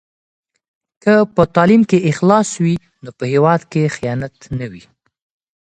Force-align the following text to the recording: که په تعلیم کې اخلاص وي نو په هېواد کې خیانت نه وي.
که 1.03 1.13
په 1.35 1.43
تعلیم 1.55 1.81
کې 1.89 1.97
اخلاص 2.11 2.49
وي 2.63 2.75
نو 3.03 3.09
په 3.17 3.23
هېواد 3.33 3.61
کې 3.71 3.93
خیانت 3.95 4.35
نه 4.59 4.65
وي. 4.71 4.83